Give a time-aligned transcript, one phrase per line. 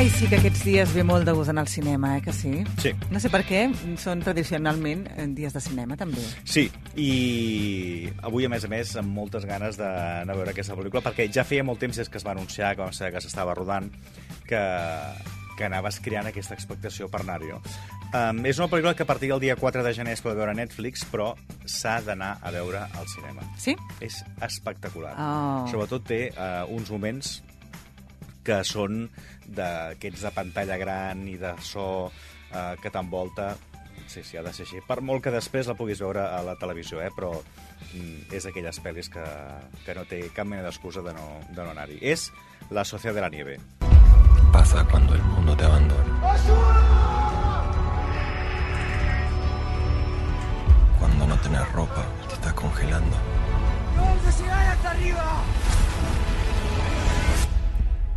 [0.00, 2.62] Ai, sí que aquests dies ve molt de gust anar al cinema, eh, que sí?
[2.80, 2.94] Sí.
[3.12, 3.66] No sé per què,
[4.00, 6.22] són tradicionalment eh, dies de cinema, també.
[6.48, 6.62] Sí,
[6.96, 11.26] i avui, a més a més, amb moltes ganes d'anar a veure aquesta pel·lícula, perquè
[11.28, 13.90] ja feia molt temps des que es va anunciar, que va ser que s'estava rodant,
[14.48, 14.62] que,
[15.58, 17.52] que anaves creant aquesta expectació per anar-hi.
[18.14, 20.56] Um, és una pel·lícula que a partir del dia 4 de gener es pot veure
[20.56, 21.34] a Netflix, però
[21.68, 23.44] s'ha d'anar a veure al cinema.
[23.60, 23.76] Sí?
[24.00, 25.12] És espectacular.
[25.20, 25.68] Oh.
[25.68, 27.42] Sobretot té uh, uns moments
[28.44, 29.06] que són
[29.46, 33.54] d'aquests de pantalla gran i de so eh, que t'envolta
[34.10, 34.80] sí, sí, ha de ser així.
[34.86, 37.10] Per molt que després la puguis veure a la televisió, eh?
[37.14, 39.26] però mm, és aquelles pel·lis que,
[39.86, 42.00] que no té cap mena d'excusa de no, de no anar-hi.
[42.02, 42.30] És
[42.70, 43.58] La Sociedad de la Nieve.
[44.52, 46.20] pasa cuando el mundo te abandona.
[50.98, 53.16] Cuando no tenés ropa te estás congelando.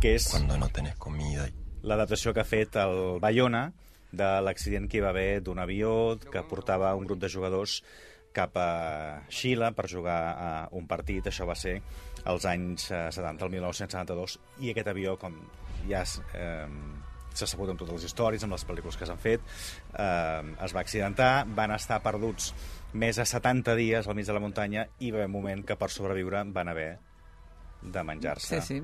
[0.00, 1.48] Que és Cuando no tenés comida
[1.82, 3.70] l'adaptació que ha fet el Bayona
[4.12, 7.80] de l'accident que hi va haver d'un avió que portava un grup de jugadors
[8.32, 11.26] cap a Xile per jugar a un partit.
[11.26, 11.80] Això va ser
[12.30, 15.34] als anys eh, 70, el 1972, i aquest avió, com
[15.88, 16.68] ja es, eh,
[17.34, 19.42] s'ha sabut amb totes les històries, amb les pel·lícules que s'han fet,
[19.94, 22.52] eh, es va accidentar, van estar perduts
[22.92, 25.78] més de 70 dies al mig de la muntanya i va haver un moment que
[25.78, 26.90] per sobreviure van haver
[27.82, 28.82] de menjar-se Sí, sí.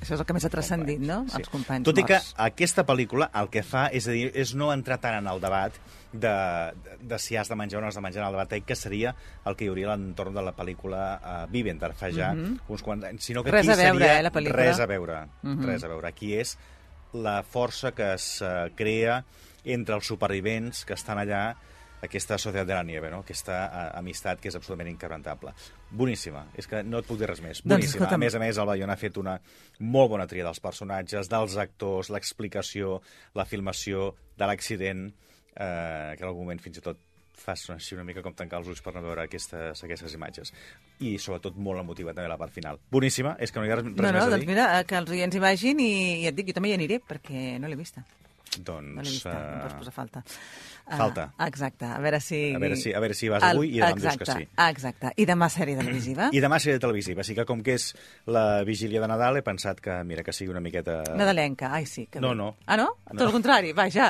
[0.00, 1.24] Això és el que més ha transcendit, no?
[1.28, 1.40] Sí.
[1.40, 2.34] Els companys Tot i que morts.
[2.38, 5.74] aquesta pel·lícula el que fa és, a dir, és no entrar tant en el debat
[6.12, 6.30] de,
[6.84, 8.76] de, de si has de menjar o no has de menjar en el debat, que
[8.78, 12.82] seria el que hi hauria a l'entorn de la pel·lícula uh, Vivender fa ja uns
[12.86, 13.26] quants anys.
[13.26, 13.50] Sinó que.
[13.52, 14.62] Res aquí a veure, seria eh, la pel·lícula.
[14.62, 15.66] Res a veure, Mhm.
[15.66, 16.08] res a veure.
[16.08, 16.56] Aquí és
[17.12, 19.24] la força que es uh, crea
[19.64, 21.56] entre els supervivents que estan allà
[22.02, 23.22] aquesta Societat de la Nieve, no?
[23.24, 25.54] aquesta uh, amistat que és absolutament inquebrantable.
[25.90, 27.62] Boníssima, és que no et puc dir res més.
[27.62, 28.04] Doncs, Boníssima.
[28.04, 28.20] escolta'm.
[28.20, 29.38] a més a més, el Bayona ha fet una
[29.80, 33.00] molt bona tria dels personatges, dels actors, l'explicació,
[33.34, 35.08] la filmació de l'accident,
[35.54, 37.02] eh, que en algun moment fins i tot
[37.38, 40.52] fas així una mica com tancar els ulls per no veure aquestes, aquestes imatges.
[41.06, 42.80] I sobretot molt emotiva també la part final.
[42.90, 44.50] Boníssima, és que no hi ha res, res No, no, més a doncs dir.
[44.50, 45.92] mira, eh, que els oients hi vagin i,
[46.24, 48.04] i et dic, jo també hi aniré, perquè no l'he vista.
[48.58, 50.22] Doncs, No l'he vista, em pots posar falta.
[50.88, 51.24] Ah, falta.
[51.44, 52.38] exacte, a veure si...
[52.56, 54.62] A veure si- a veure si vas avui i demà em dius que exacte, sí.
[54.70, 56.30] Exacte, i demà sèrie televisiva?
[56.32, 57.90] I demà sèrie televisiva, així que com que és
[58.26, 61.02] la vigília de Nadal he pensat que, mira, que sigui una miqueta...
[61.14, 62.06] Nadalenca, ai sí.
[62.10, 62.54] Que No, no.
[62.66, 62.88] Ah, no?
[63.12, 63.18] No.
[63.18, 64.08] Tot el contrari, vaja.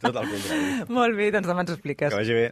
[0.00, 0.72] Tot el contrari.
[0.98, 2.08] Molt bé, doncs demà ens ho expliques.
[2.14, 2.48] Que vagi bé.